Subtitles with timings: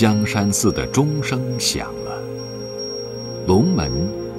[0.00, 2.22] 香山寺的钟声响了，
[3.46, 3.92] 龙门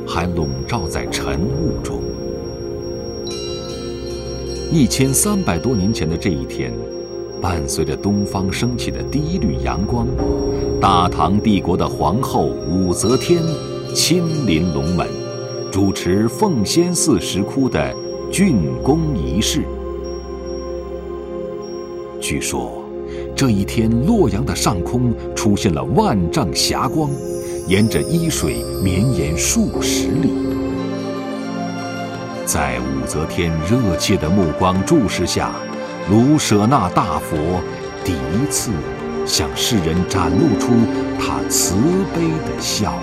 [0.08, 2.02] 还笼罩在晨雾中。
[4.72, 6.74] 一千三百多年前的这一天，
[7.40, 10.08] 伴随着东方升起的第一缕阳光，
[10.82, 13.44] 大唐帝国的皇后武则天
[13.94, 15.08] 亲临龙门，
[15.72, 17.96] 主持奉仙寺石窟的
[18.32, 19.62] 竣工仪式。
[22.20, 22.81] 据说。
[23.36, 27.10] 这一天，洛阳的上空出现了万丈霞光，
[27.68, 30.32] 沿着伊水绵延数十里。
[32.46, 35.52] 在武则天热切的目光注视下，
[36.10, 37.38] 卢舍那大佛
[38.04, 38.72] 第一次
[39.26, 40.74] 向世人展露出
[41.18, 41.76] 他慈
[42.14, 42.94] 悲的笑。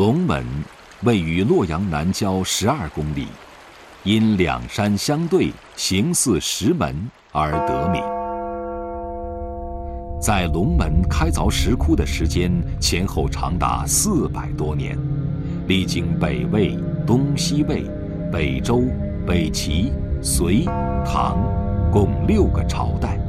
[0.00, 0.42] 龙门
[1.02, 3.26] 位于洛阳南郊十二公里，
[4.02, 6.96] 因两山相对，形似石门
[7.32, 8.02] 而得名。
[10.18, 14.98] 在龙门开凿石窟的时间前后长达四百多年，
[15.66, 17.84] 历经北魏、东西魏、
[18.32, 18.84] 北周、
[19.26, 20.64] 北齐、隋、
[21.04, 21.36] 唐，
[21.92, 23.19] 共六个朝代。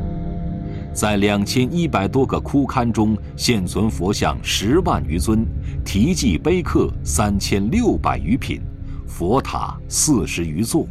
[0.93, 5.45] 在两千一百多个窟龛中，现存佛像十万余尊，
[5.85, 8.61] 题记碑刻三千六百余品，
[9.07, 10.85] 佛塔四十余座，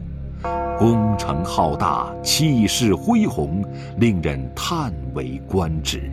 [0.78, 3.62] 工程浩大，气势恢宏，
[3.99, 6.10] 令人叹为观止。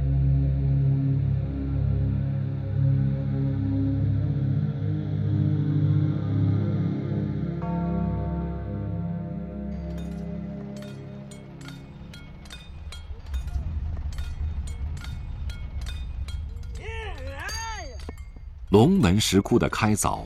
[18.77, 20.19] 龙门石窟的开凿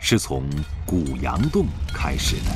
[0.00, 0.42] 是从
[0.86, 2.50] 古阳洞开始的。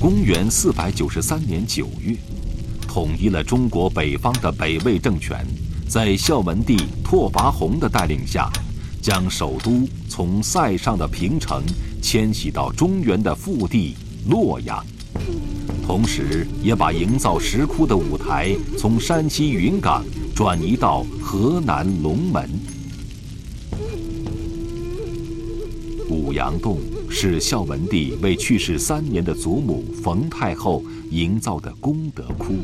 [0.00, 2.16] 公元四百九十三年九月，
[2.88, 5.46] 统一了中国北方的北魏政权，
[5.86, 8.50] 在孝文帝拓跋宏的带领下，
[9.02, 11.62] 将首都从塞上的平城
[12.00, 13.96] 迁徙到中原的腹地
[14.30, 14.82] 洛阳，
[15.86, 20.02] 同时也把营造石窟的舞台从山西云冈
[20.34, 22.48] 转移到河南龙门。
[26.10, 32.56] 五阳洞是孝文帝为去世三年的祖母冯太后营造的功德窟。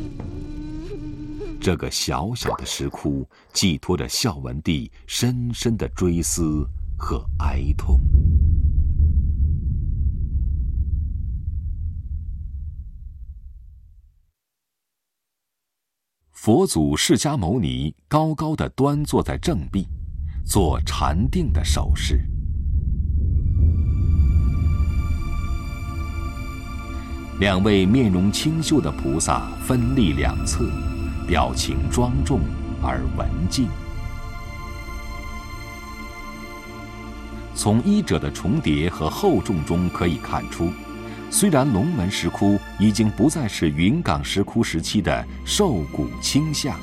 [1.60, 6.66] 这个小小的石窟寄托着孝文帝深深的追思
[6.98, 8.00] 和哀痛。
[16.32, 19.86] 佛祖释迦牟尼高高的端坐在正壁，
[20.44, 22.28] 做禅定的手势。
[27.38, 30.64] 两位面容清秀的菩萨分立两侧，
[31.28, 32.40] 表情庄重
[32.82, 33.68] 而文静。
[37.54, 40.72] 从衣褶的重叠和厚重中可以看出，
[41.30, 46.74] 虽然龙门石窟已经不再是云冈石窟时期的瘦骨清相，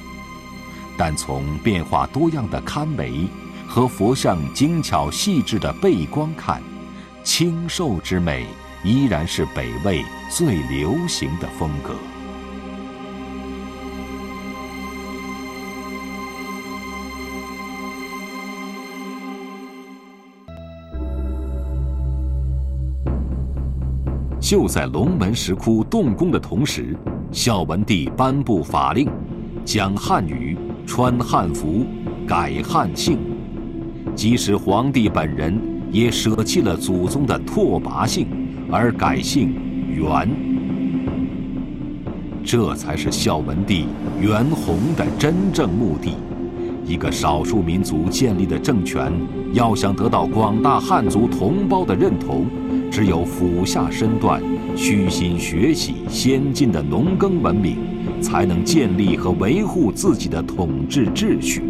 [0.95, 3.25] 但从变化多样的龛楣
[3.67, 6.61] 和佛像精巧细致的背光看，
[7.23, 8.45] 清瘦之美。
[8.83, 11.93] 依然是北魏最流行的风格。
[24.39, 26.95] 就在龙门石窟动工的同时，
[27.31, 29.09] 孝文帝颁布法令，
[29.65, 31.85] 讲汉语、穿汉服、
[32.27, 33.17] 改汉姓，
[34.13, 35.59] 即使皇帝本人
[35.89, 38.42] 也舍弃了祖宗的拓跋姓。
[38.71, 39.53] 而改姓
[39.89, 40.29] 元，
[42.43, 43.85] 这才是孝文帝
[44.19, 46.15] 元宏的真正目的。
[46.85, 49.11] 一个少数民族建立的政权，
[49.53, 52.45] 要想得到广大汉族同胞的认同，
[52.91, 54.41] 只有俯下身段，
[54.75, 57.77] 虚心学习先进的农耕文明，
[58.21, 61.63] 才能建立和维护自己的统治秩序。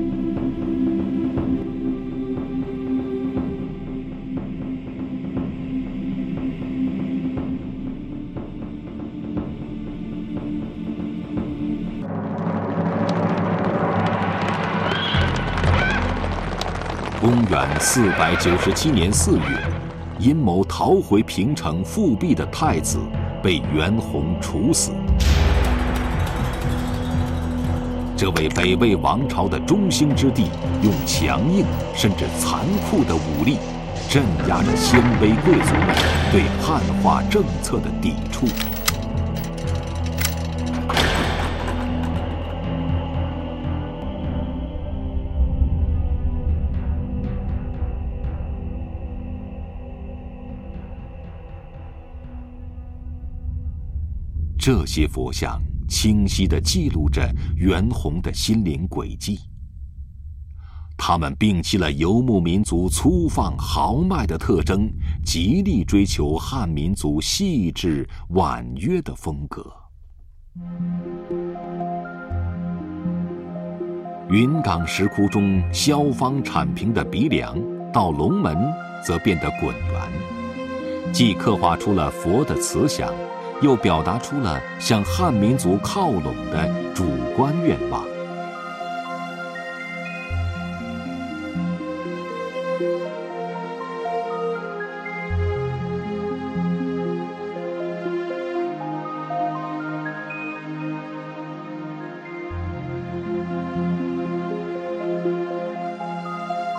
[17.79, 19.43] 四百九十七年四月，
[20.19, 22.99] 阴谋逃回平城复辟的太子
[23.41, 24.91] 被袁弘处死。
[28.15, 30.49] 这位北魏王朝的中兴之地，
[30.81, 33.57] 用强硬甚至残酷的武力，
[34.09, 35.95] 镇压着鲜卑贵族们
[36.31, 38.45] 对汉化政策的抵触。
[54.65, 59.37] 这些佛像清晰地记录着袁弘的心灵轨迹。
[60.97, 64.89] 他们摒弃了游牧民族粗放豪迈的特征，
[65.21, 69.69] 极力追求汉民族细致婉约的风格。
[74.29, 77.61] 云冈石窟中萧方铲平的鼻梁，
[77.91, 78.55] 到龙门
[79.05, 83.13] 则变得滚圆，既刻画出了佛的慈祥。
[83.63, 87.05] 又表达出了向汉民族靠拢的主
[87.35, 88.03] 观愿望。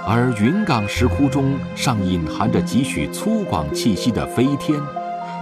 [0.06, 4.78] 而云冈石窟中尚隐含着几许粗犷气息的飞天，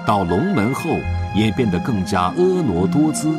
[0.06, 0.90] 到龙门后。
[1.34, 3.30] 也变得更加婀娜多姿，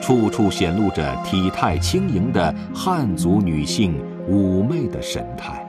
[0.00, 3.94] 处处显露着体态轻盈的汉族女性
[4.26, 5.62] 妩媚的神态。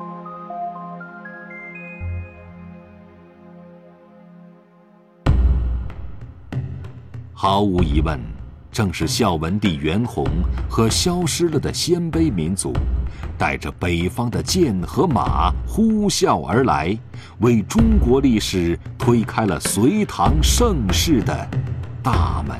[7.34, 8.18] 毫无疑问，
[8.72, 10.26] 正是孝文帝元宏
[10.70, 12.72] 和消失了的鲜卑民族，
[13.38, 16.98] 带着北方的剑和马呼啸而来。
[17.40, 21.48] 为中国历史推开了隋唐盛世的
[22.04, 22.60] 大门。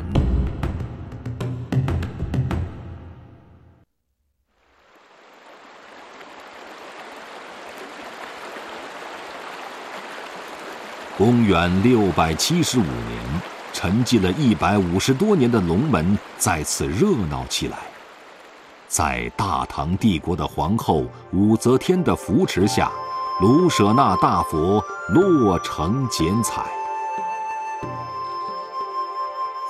[11.18, 13.42] 公元六百七十五年，
[13.74, 17.78] 沉寂了一百五十多年的龙门再次热闹起来，
[18.88, 21.04] 在大唐帝国的皇后
[21.34, 22.90] 武则天的扶持下。
[23.40, 26.66] 卢舍那大佛落成剪彩，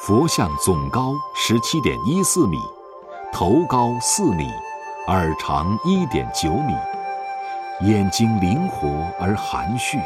[0.01, 2.57] 佛像总高十七点一四米，
[3.33, 4.49] 头高四米，
[5.09, 6.73] 耳长一点九米，
[7.81, 8.87] 眼睛灵活
[9.19, 9.99] 而含蓄，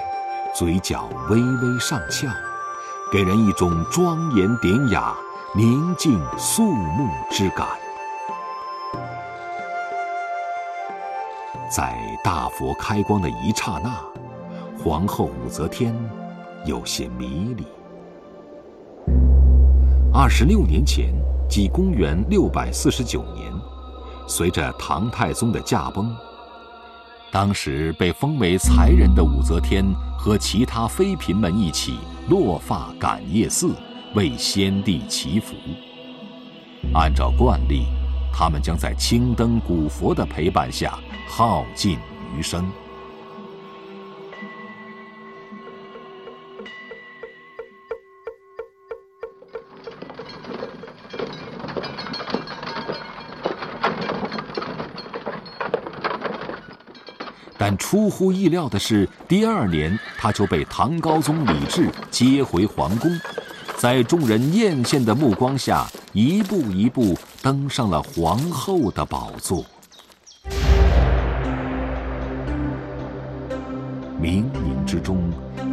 [0.56, 2.28] 嘴角微微上翘，
[3.12, 5.14] 给人一种庄严典雅、
[5.54, 7.68] 宁静肃穆之感。
[11.72, 13.96] 在大佛开光的一刹那，
[14.78, 15.96] 皇后武则天
[16.66, 17.64] 有些迷离。
[20.14, 21.14] 二十六年前，
[21.48, 23.50] 即公元六百四十九年，
[24.28, 26.14] 随着唐太宗的驾崩，
[27.32, 29.86] 当时被封为才人的武则天
[30.18, 33.74] 和其他妃嫔们一起落发感业寺，
[34.14, 35.56] 为先帝祈福。
[36.94, 37.86] 按照惯例。
[38.34, 40.98] 他们将在青灯古佛的陪伴下
[41.28, 42.00] 耗尽
[42.36, 42.70] 余生。
[57.58, 63.12] 但出乎意料的是，第二年他就被唐高宗李治接回皇宫，
[63.78, 65.88] 在众人艳羡的目光下。
[66.14, 69.64] 一步一步登上了皇后的宝座。
[74.22, 75.32] 冥冥之中，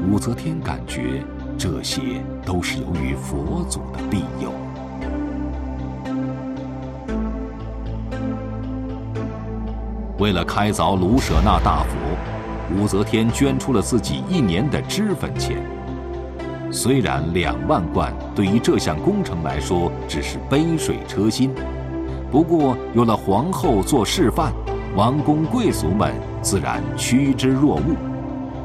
[0.08, 1.24] 武则天感觉
[1.58, 4.52] 这些都是由于佛祖的庇佑。
[10.18, 15.77] 为了开凿卢舍那大佛，武则天捐出了自己一年的脂粉钱。
[16.70, 21.50] 虽然两万贯对于这项工程来说只是杯水车薪，
[22.30, 24.52] 不过有了皇后做示范，
[24.94, 27.96] 王公贵族们自然趋之若鹜。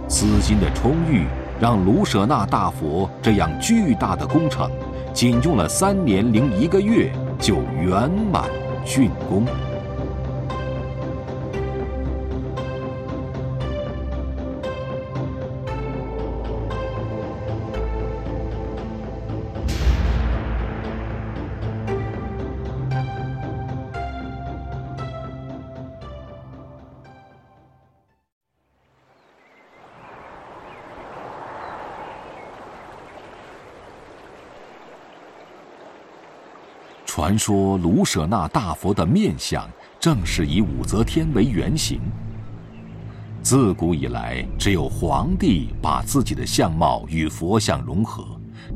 [0.07, 1.25] 资金的充裕
[1.61, 4.69] 让卢舍那大佛这样巨大的工程，
[5.13, 8.43] 仅用了三年零一个月就圆满
[8.85, 9.45] 竣工。
[37.23, 39.65] 传说卢舍那大佛的面相
[39.97, 42.01] 正是以武则天为原型。
[43.41, 48.25] 自古以来，只有皇帝把自己的相貌与佛像融合，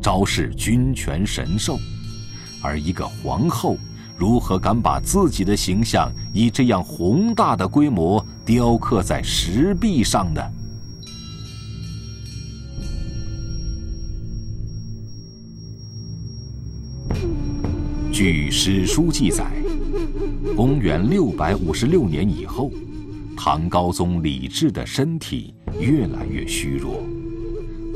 [0.01, 1.77] 昭示君权神授，
[2.63, 3.75] 而一个皇后
[4.17, 10.41] 如何敢把自己的形象以这样宏大的规模雕刻在石壁上呢？
[18.17, 19.45] 据史书记载，
[20.55, 22.71] 公元六百五十六年以后，
[23.38, 27.03] 唐高宗李治的身体越来越虚弱，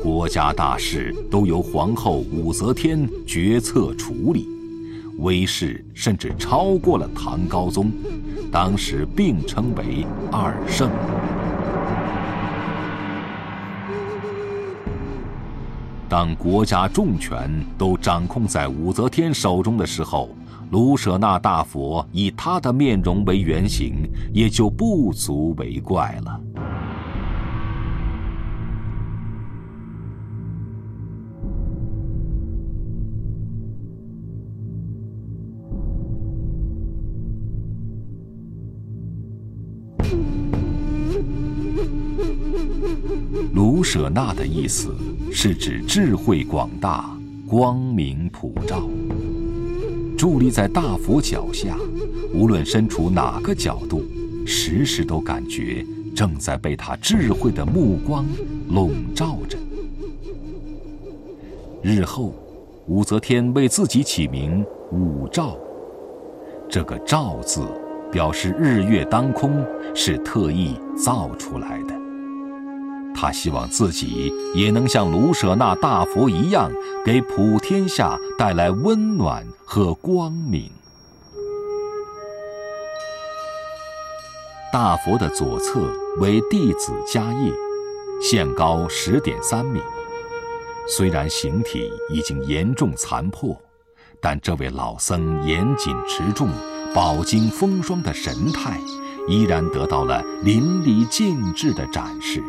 [0.00, 4.46] 国家大事都由皇后武则天决策处理，
[5.18, 7.90] 威势甚至超过了唐高宗，
[8.48, 10.88] 当时并称为二圣。
[16.12, 20.28] 当国家重权都掌控在武则天手中的时候，
[20.70, 26.38] 卢舍那大佛以她的面容为原型，也就不足为怪了。
[43.54, 44.94] 卢舍那的意思
[45.34, 47.10] 是指智慧广大、
[47.48, 48.86] 光明普照。
[50.16, 51.76] 伫立在大佛脚下，
[52.34, 54.04] 无论身处哪个角度，
[54.46, 55.84] 时时都感觉
[56.14, 58.26] 正在被他智慧的目光
[58.68, 59.56] 笼罩着。
[61.82, 62.34] 日后，
[62.86, 65.56] 武则天为自己起名武曌，
[66.68, 67.62] 这个“曌”字
[68.12, 72.01] 表示日月当空，是特意造出来的。
[73.14, 76.70] 他希望自己也能像卢舍那大佛一样，
[77.04, 80.70] 给普天下带来温暖和光明。
[84.72, 85.80] 大佛的左侧
[86.18, 87.52] 为弟子迦叶，
[88.22, 89.80] 现高十点三米。
[90.88, 93.54] 虽然形体已经严重残破，
[94.20, 96.48] 但这位老僧严谨持重、
[96.94, 98.80] 饱经风霜的神态，
[99.28, 102.42] 依然得到了淋漓尽致的展示。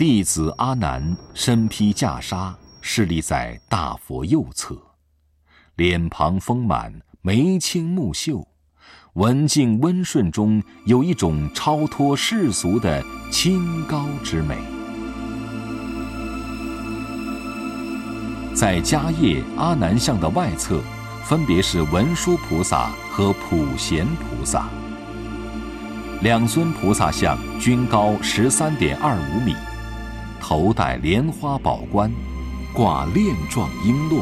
[0.00, 4.74] 弟子阿难身披袈裟，侍立在大佛右侧，
[5.76, 6.90] 脸庞丰满，
[7.20, 8.48] 眉清目秀，
[9.12, 14.56] 文静温顺中有一种超脱世俗的清高之美。
[18.54, 20.80] 在迦叶阿难像的外侧，
[21.26, 24.66] 分别是文殊菩萨和普贤菩萨，
[26.22, 29.54] 两尊菩萨像均高十三点二五米。
[30.50, 32.10] 头戴莲花宝冠，
[32.72, 34.20] 挂链状璎珞，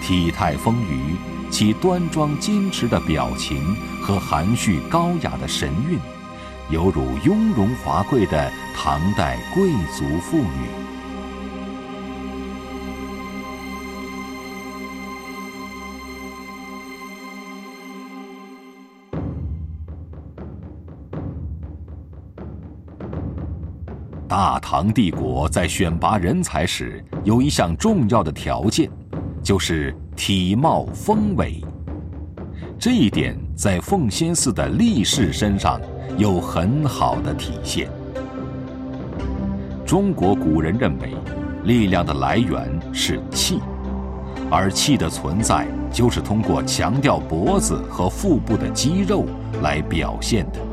[0.00, 5.98] 体态丰腴，其端庄矜持的表情和含蓄高雅的神韵，
[6.70, 10.87] 犹如雍容华贵的唐代贵族妇女。
[24.40, 28.88] 大唐帝国在选拔人才时，有一项重要的条件，
[29.42, 31.60] 就是体貌丰伟。
[32.78, 35.80] 这一点在奉先寺的力士身上
[36.16, 37.90] 有很好的体现。
[39.84, 41.16] 中国古人认为，
[41.64, 43.58] 力量的来源是气，
[44.48, 49.26] 而气的存在就是通过强调脖子和腹部的肌肉
[49.64, 50.67] 来表现的。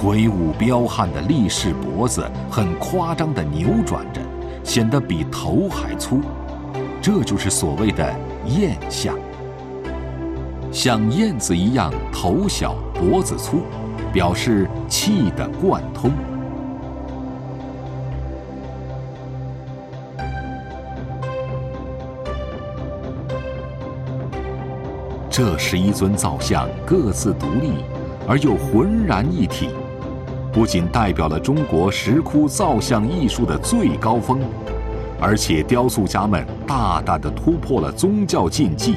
[0.00, 4.20] 魁梧彪悍的力士脖子很夸张地扭转着，
[4.62, 6.20] 显得比头还粗，
[7.02, 8.08] 这就是所谓的
[8.46, 9.18] 燕相。
[10.70, 13.62] 像燕子一样头小脖子粗，
[14.12, 16.12] 表示气的贯通。
[25.28, 27.84] 这是一尊造像，各自独立
[28.28, 29.70] 而又浑然一体。
[30.52, 34.40] 不仅代表了中国石窟造像艺术的最高峰，
[35.20, 38.96] 而且雕塑家们大胆的突破了宗教禁忌，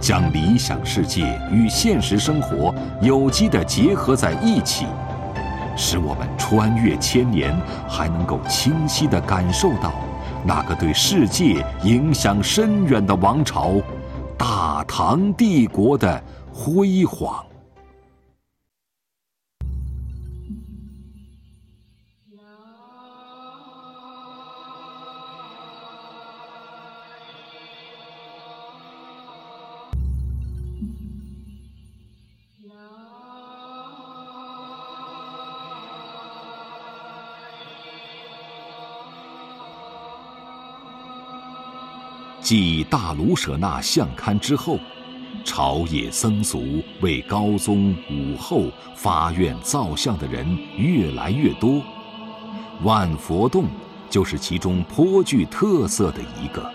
[0.00, 4.86] 将理想世界与现实生活有机的结合在一起，
[5.76, 7.56] 使我们穿越千年，
[7.88, 9.92] 还能够清晰的感受到
[10.44, 13.74] 那个对世界影响深远的王朝——
[14.36, 16.22] 大唐帝国的
[16.52, 17.42] 辉煌。
[42.54, 44.78] 继大卢舍那相刊之后，
[45.42, 51.80] 朝野僧俗为高宗武后发愿造像的人越来越多，
[52.82, 53.64] 万佛洞
[54.10, 56.70] 就是其中颇具特色的一个。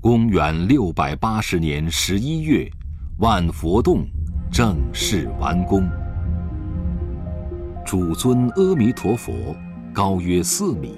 [0.00, 2.70] 公元六百八十年十一月，
[3.18, 4.06] 万佛洞
[4.48, 5.88] 正式完工。
[7.84, 9.32] 主尊阿弥陀佛，
[9.92, 10.96] 高约四米，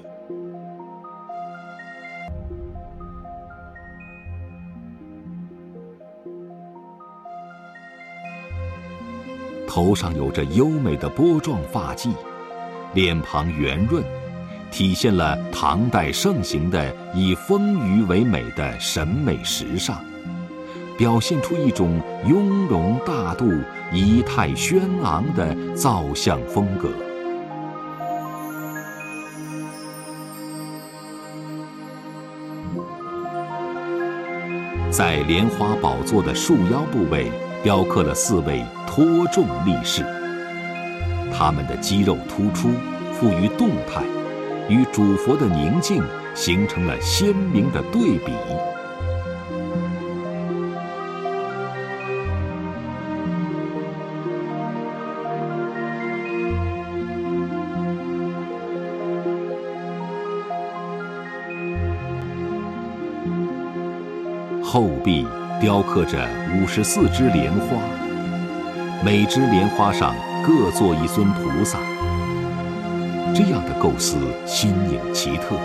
[9.67, 12.11] 头上有着优美的波状发髻，
[12.93, 14.03] 脸庞圆润。
[14.71, 19.97] 体现了唐代盛行的以丰腴为美的审美时尚，
[20.97, 23.51] 表现出一种雍容大度、
[23.91, 26.89] 仪态轩昂的造像风格。
[34.89, 37.29] 在莲花宝座的束腰部位，
[37.61, 40.03] 雕刻了四位托重力士，
[41.33, 42.69] 他们的肌肉突出，
[43.13, 44.03] 富于动态。
[44.71, 46.01] 与主佛的宁静
[46.33, 48.31] 形成了鲜明的对比。
[64.63, 65.27] 后壁
[65.59, 67.77] 雕刻着五十四枝莲花，
[69.03, 70.15] 每枝莲花上
[70.47, 71.90] 各坐一尊菩萨。
[73.43, 75.55] 这样的构思新颖奇特，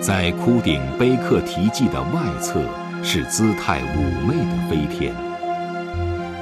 [0.00, 2.60] 在窟顶碑刻题记的外侧
[3.04, 5.14] 是姿态妩媚的飞天，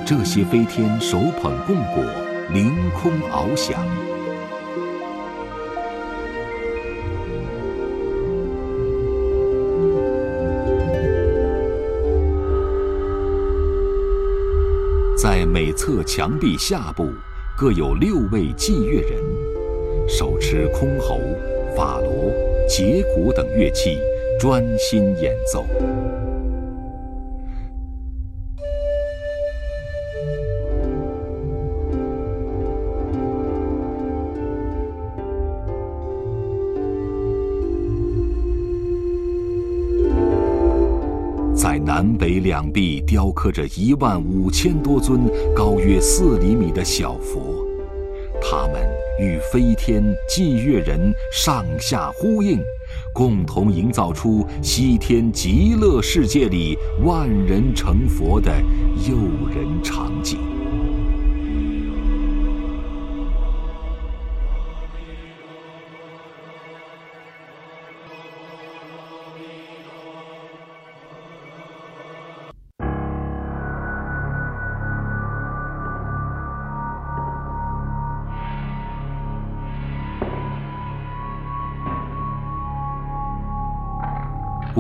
[0.07, 2.03] 这些飞天手捧供果，
[2.51, 3.79] 凌空翱翔。
[15.23, 17.13] 在每侧墙壁下部
[17.57, 19.23] 各有六位祭乐人，
[20.09, 21.21] 手持箜篌、
[21.77, 22.29] 法螺、
[22.69, 24.01] 羯鼓等乐器，
[24.41, 25.65] 专心演奏。
[42.73, 45.21] 壁雕刻着一万五千多尊
[45.55, 47.65] 高约四厘米的小佛，
[48.41, 48.81] 他们
[49.21, 52.59] 与飞天祭月人上下呼应，
[53.13, 58.51] 共同营造出西天极乐世界里万人成佛的
[59.07, 59.17] 诱
[59.55, 60.52] 人场景。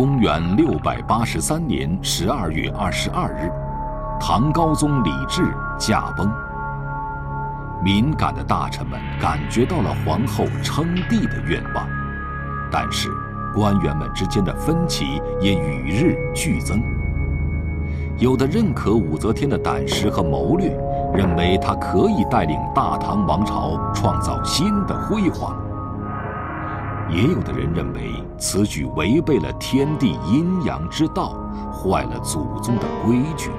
[0.03, 3.49] 公元六百八十三年十二月二十二日，
[4.19, 5.45] 唐高宗李治
[5.79, 6.29] 驾崩。
[7.85, 11.87] 敏感的大臣们感觉到了皇后称帝的愿望，
[12.69, 13.09] 但是
[13.55, 16.83] 官员们之间的分歧也与日俱增。
[18.19, 20.77] 有的认可武则天的胆识和谋略，
[21.15, 25.62] 认为她可以带领大唐王朝创造新的辉煌。
[27.12, 31.35] 也有的人认为此举违背了天地阴阳之道，
[31.70, 33.51] 坏了祖宗的规矩。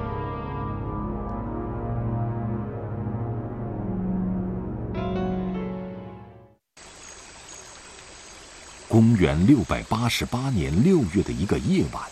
[8.88, 12.04] 公元六百八十八年六月的一个夜晚，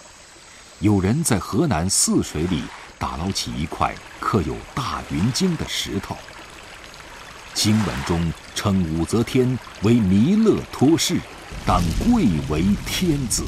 [0.80, 2.62] 有人在河南泗水里
[3.00, 6.16] 打捞起一块刻有“大云经”的石头。
[7.54, 11.20] 经文中称武则天为弥勒托世，
[11.66, 13.44] 当贵为天子。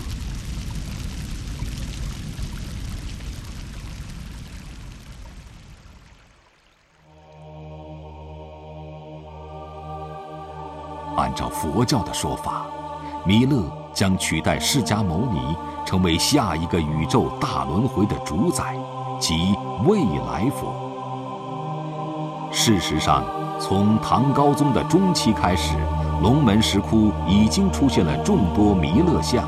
[11.15, 12.65] 按照佛教的说法，
[13.25, 18.75] 弥勒将取代释迦牟尼，成为下一个宇宙大轮回的主宰，
[19.19, 20.89] 即未来佛。
[22.51, 23.23] 事实上，
[23.59, 25.75] 从唐高宗的中期开始，
[26.21, 29.43] 龙门石窟已经出现了众多弥勒像，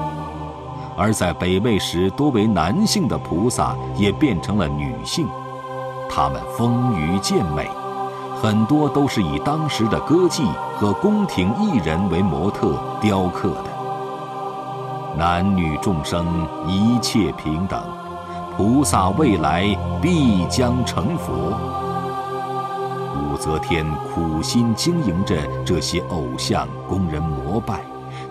[0.96, 5.28] 而在北魏时，多为男性的菩萨也变成了女性，
[6.10, 7.70] 她们丰腴健美。
[8.41, 10.44] 很多都是以当时的歌妓
[10.78, 15.15] 和宫廷艺人为模特雕刻的。
[15.18, 16.26] 男女众生
[16.68, 17.82] 一切平等，
[18.56, 19.65] 菩萨未来
[20.02, 21.85] 必将成佛。
[23.45, 27.79] 武则天苦心经营着这些偶像，供人膜拜，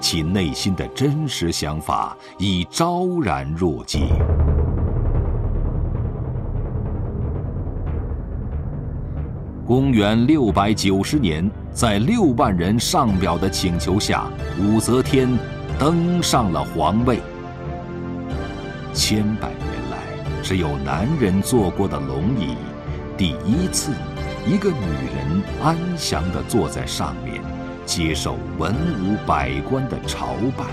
[0.00, 4.09] 其内心的真实想法已昭然若揭。
[9.64, 14.24] 公元六百九十年，在六万人上表的请求下，
[14.61, 15.29] 武则天
[15.79, 17.20] 登上了皇位。
[18.92, 22.57] 千百年来，只有男人坐过的龙椅，
[23.16, 23.92] 第一次，
[24.46, 27.40] 一个女人安详地坐在上面，
[27.87, 30.66] 接受文武百官的朝拜。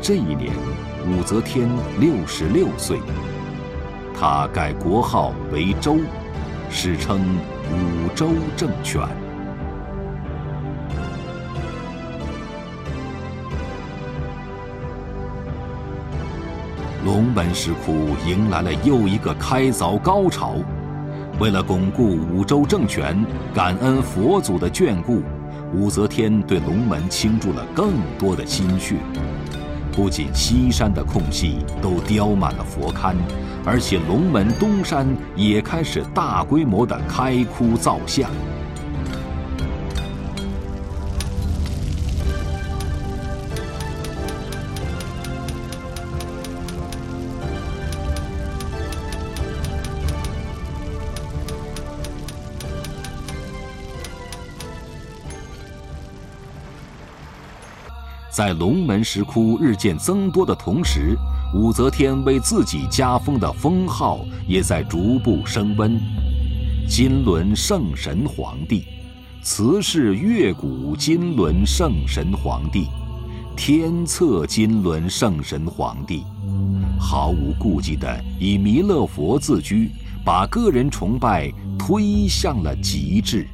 [0.00, 0.54] 这一年，
[1.06, 1.68] 武则天
[2.00, 2.98] 六十六岁。
[4.18, 5.98] 她改国号为周，
[6.70, 7.20] 史称
[7.70, 9.06] 武周政权。
[17.04, 20.54] 龙门石窟迎来了又一个开凿高潮。
[21.38, 23.22] 为了巩固武周政权，
[23.54, 25.22] 感恩佛祖的眷顾，
[25.74, 28.96] 武则天对龙门倾注了更多的心血。
[29.92, 33.14] 不仅西山的空隙都雕满了佛龛。
[33.66, 38.30] 而且龙门东山也开始大规模的开窟造像。
[58.36, 61.16] 在龙门石窟日渐增多的同时，
[61.54, 65.98] 武则天为自己加封的封号也在逐步升温：
[66.86, 68.84] 金轮圣神皇帝、
[69.40, 72.88] 慈氏月谷金轮圣神皇帝、
[73.56, 76.22] 天策金轮圣神皇帝，
[77.00, 79.90] 毫无顾忌地以弥勒佛自居，
[80.22, 83.48] 把个人崇拜推向了极致。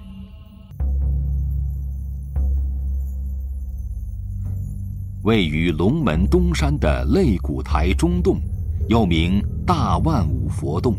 [5.22, 8.40] 位于龙门东山的擂鼓台中洞，
[8.88, 10.96] 又名大万五佛洞，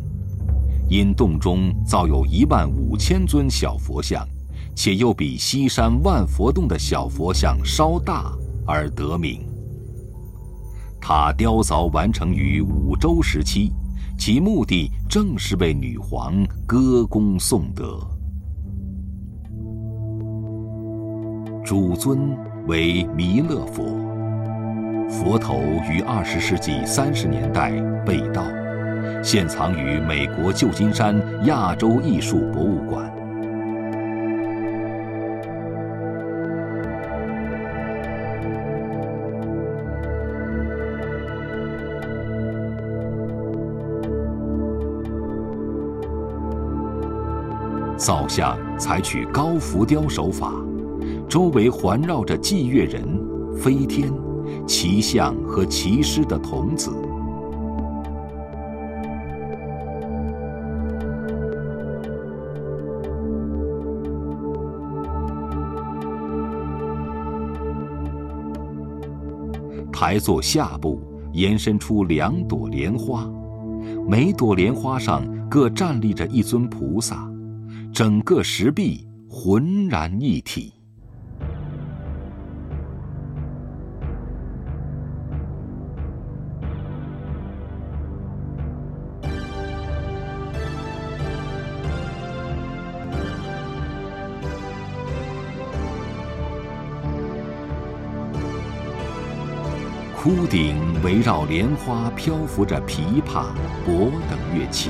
[0.89, 4.25] 因洞中造有一万五千尊小佛像，
[4.73, 8.31] 且又比西山万佛洞的小佛像稍大
[8.65, 9.41] 而得名。
[11.01, 13.73] 它雕凿完成于五周时期，
[14.17, 16.33] 其目的正是为女皇
[16.65, 17.99] 歌功颂德。
[21.65, 24.12] 主尊为弥勒佛。
[25.09, 27.71] 佛头于二十世纪三十年代
[28.05, 28.43] 被盗，
[29.23, 33.11] 现藏于美国旧金山亚洲艺术博物馆。
[47.95, 50.51] 造像采取高浮雕手法，
[51.29, 53.01] 周围环绕着祭月人、
[53.57, 54.22] 飞天。
[54.67, 56.91] 骑象和骑狮的童子，
[69.91, 70.99] 台座下部
[71.31, 73.29] 延伸出两朵莲花，
[74.07, 77.31] 每朵莲花上各站立着一尊菩萨，
[77.93, 80.73] 整个石壁浑然一体。
[100.23, 103.47] 窟顶围绕莲花漂浮着琵琶、
[103.85, 104.89] 钹等乐器，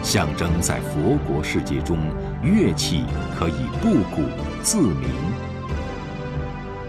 [0.00, 1.98] 象征在佛国世界中，
[2.40, 3.04] 乐器
[3.36, 4.22] 可以布谷
[4.62, 5.10] 自鸣。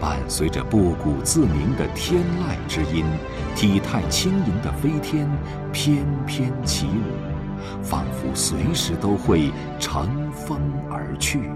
[0.00, 3.04] 伴随着布谷自鸣的天籁之音，
[3.56, 5.28] 体态轻盈的飞天
[5.72, 9.50] 翩翩起舞，仿佛随时都会
[9.80, 11.50] 乘风而去。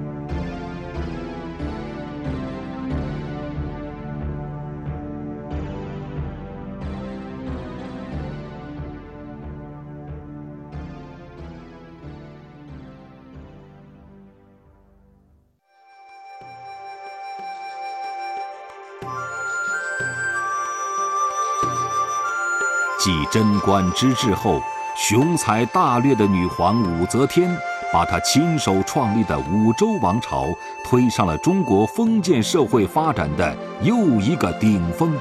[23.02, 24.60] 继贞观之治后，
[24.94, 27.50] 雄才大略的女皇武则天，
[27.90, 30.44] 把她亲手创立的武周王朝
[30.84, 35.16] 推上了中国封建社会发展的又一个顶峰。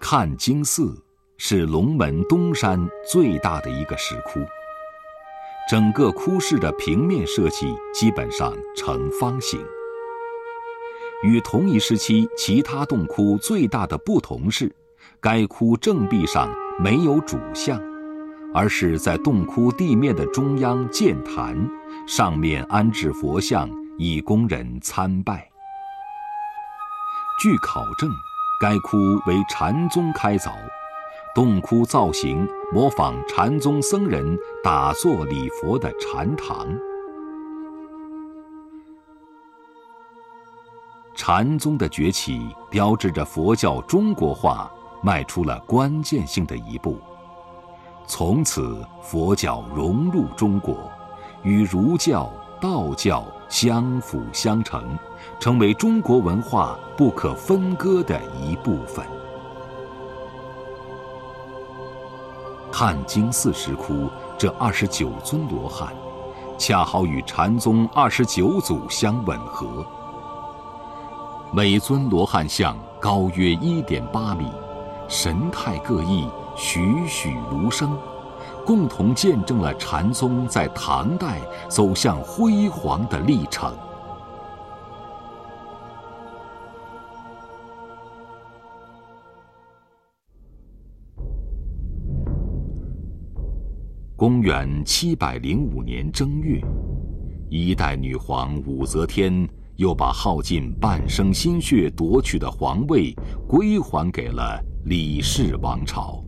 [0.00, 1.00] 看经寺
[1.38, 4.40] 是龙门东山最大的一个石窟。
[5.68, 9.60] 整个窟室的平面设计基本上呈方形。
[11.24, 14.72] 与同一时期其他洞窟最大的不同是，
[15.20, 16.48] 该窟正壁上
[16.78, 17.82] 没有主像，
[18.54, 21.68] 而是在洞窟地面的中央建坛，
[22.06, 25.50] 上面安置佛像以供人参拜。
[27.42, 28.08] 据考证。
[28.58, 30.50] 该窟为禅宗开凿，
[31.34, 36.66] 洞窟造型模仿禅宗僧人打坐礼佛的禅堂。
[41.14, 44.68] 禅宗的崛起标志着佛教中国化
[45.04, 46.98] 迈出了关键性的一步，
[48.08, 50.90] 从此佛教融入中国，
[51.44, 52.28] 与儒教、
[52.60, 54.98] 道教相辅相成。
[55.38, 59.06] 成为中国文化不可分割的一部分。
[62.72, 65.94] 汉经寺石窟这二十九尊罗汉，
[66.58, 69.66] 恰好与禅宗二十九祖相吻合。
[71.50, 74.50] 每尊罗汉像高约一点八米，
[75.08, 77.96] 神态各异，栩栩如生，
[78.66, 83.72] 共同见证了禅宗在唐代走向辉煌的历程。
[94.26, 96.60] 公元七百零五年正月，
[97.48, 103.14] 一代女皇武则天又把耗尽半生心血夺取的皇位
[103.46, 106.24] 归还给了李氏王朝。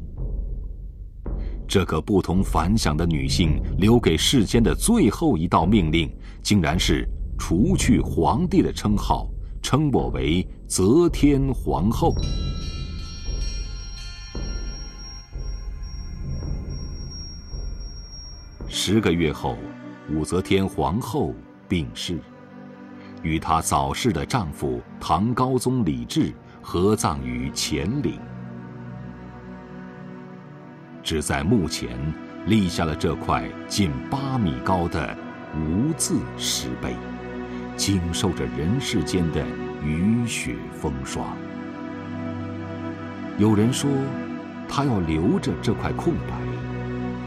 [1.66, 6.08] 这个不同凡响的女性留给世间的最后一道命令，
[6.40, 7.04] 竟然是
[7.37, 9.28] 除去皇帝的称号，
[9.61, 12.14] 称我为则天皇后。
[18.90, 19.55] 十个月后，
[20.09, 21.35] 武则天皇后
[21.68, 22.18] 病逝，
[23.22, 28.18] 与她早逝的丈夫唐高宗李治合葬于乾陵。
[31.03, 31.98] 只在墓前
[32.46, 35.14] 立下了这块近八米高的
[35.55, 36.96] 无字石碑，
[37.77, 39.44] 经受着人世间的
[39.85, 41.37] 雨雪风霜。
[43.37, 43.90] 有人说，
[44.66, 46.58] 他要留着这块空白。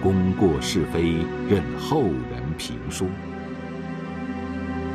[0.01, 3.07] 功过是非，任后人评说。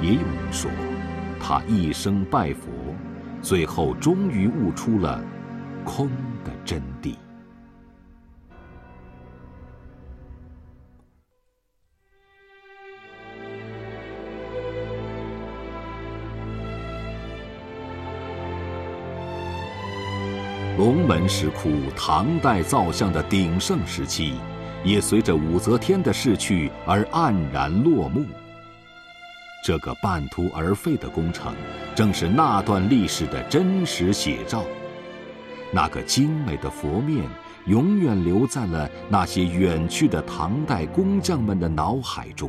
[0.02, 0.70] 也有人说，
[1.40, 2.68] 他一生拜佛，
[3.40, 5.22] 最后终于悟出了
[5.84, 6.08] 空
[6.44, 7.14] 的真谛。
[20.76, 24.34] 龙门石窟，唐代造像的鼎盛时期。
[24.86, 28.24] 也随着武则天的逝去而黯然落幕。
[29.64, 31.52] 这个半途而废的工程，
[31.92, 34.64] 正是那段历史的真实写照。
[35.72, 37.24] 那个精美的佛面，
[37.66, 42.48] 永远留在了那些远去的唐代工匠们的脑海中。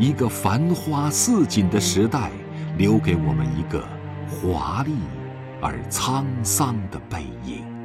[0.00, 2.32] 一个繁花似锦的时代，
[2.76, 3.86] 留给我们一个
[4.28, 4.96] 华丽
[5.60, 7.77] 而沧桑的背影。